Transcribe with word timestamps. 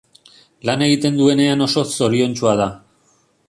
Lan 0.69 0.83
egiten 0.85 1.21
duenean 1.21 1.67
oso 1.67 1.85
zoriontsua 2.01 2.59
da. 2.65 2.69